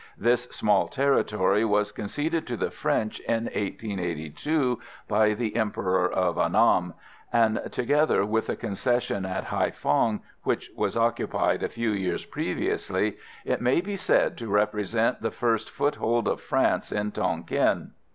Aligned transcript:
This 0.17 0.45
small 0.45 0.87
territory 0.87 1.63
was 1.63 1.91
conceded 1.91 2.47
to 2.47 2.57
the 2.57 2.71
French 2.71 3.19
in 3.19 3.43
1882 3.43 4.79
by 5.07 5.35
the 5.35 5.55
Emperor 5.55 6.11
of 6.11 6.39
Annam, 6.39 6.95
and, 7.31 7.61
together 7.69 8.25
with 8.25 8.47
the 8.47 8.55
Concession 8.55 9.27
at 9.27 9.45
Haïphong, 9.49 10.21
which 10.41 10.71
was 10.75 10.97
occupied 10.97 11.61
a 11.61 11.69
few 11.69 11.91
years 11.91 12.25
previously, 12.25 13.17
it 13.45 13.61
may 13.61 13.79
be 13.79 13.95
said 13.95 14.39
to 14.39 14.47
represent 14.49 15.21
the 15.21 15.29
first 15.29 15.69
foothold 15.69 16.27
of 16.27 16.41
France 16.41 16.91
in 16.91 17.11
Tonquin. 17.11 17.91